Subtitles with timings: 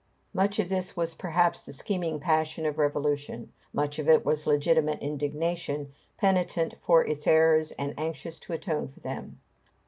[0.33, 4.99] Much of this was perhaps the scheming passion of revolution; much of it was legitimate
[4.99, 9.39] indignation, penitent for its errors and anxious to atone for them.